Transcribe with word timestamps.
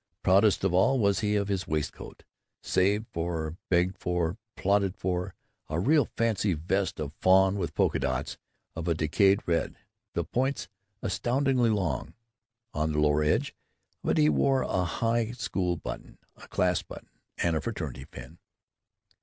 Proudest 0.23 0.63
of 0.63 0.73
all 0.73 0.97
was 0.97 1.19
his 1.19 1.67
waistcoat, 1.67 2.23
saved 2.63 3.05
for, 3.11 3.57
begged 3.69 3.99
for, 3.99 4.39
plotted 4.55 4.97
for; 4.97 5.35
a 5.69 5.79
real 5.79 6.05
Fancy 6.17 6.53
Vest 6.55 6.99
of 6.99 7.13
fawn 7.19 7.55
with 7.55 7.75
polka 7.75 7.99
dots 7.99 8.39
of 8.75 8.87
a 8.87 8.95
decayed 8.95 9.41
red, 9.45 9.75
the 10.15 10.23
points 10.23 10.67
astoundingly 11.03 11.69
long. 11.69 12.15
On 12.73 12.93
the 12.93 12.99
lower 12.99 13.21
edge 13.21 13.53
of 14.03 14.09
it 14.09 14.17
he 14.17 14.27
wore 14.27 14.63
a 14.63 14.85
high 14.85 15.33
school 15.33 15.77
button, 15.77 16.17
a 16.35 16.47
class 16.47 16.81
button, 16.81 17.09
and 17.37 17.55
a 17.55 17.61
fraternity 17.61 18.05
pin. 18.05 18.39